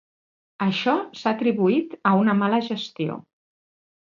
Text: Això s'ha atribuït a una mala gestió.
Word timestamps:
Això 0.67 0.95
s'ha 1.19 1.33
atribuït 1.37 1.93
a 2.13 2.15
una 2.23 2.35
mala 2.41 2.63
gestió. 2.71 3.21